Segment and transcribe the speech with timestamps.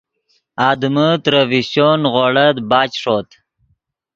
[0.69, 3.29] آدمے ترے فیشچو نیغوڑت بچ ݰوت